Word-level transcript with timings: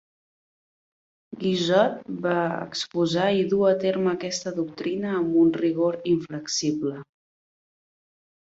Guizod 1.43 1.99
va 2.23 2.37
exposar 2.53 3.27
i 3.41 3.45
dur 3.53 3.61
a 3.73 3.75
terme 3.85 4.11
aquesta 4.15 4.55
doctrina 4.57 5.15
amb 5.21 5.39
un 5.45 5.55
rigor 5.61 6.01
inflexible. 6.17 6.99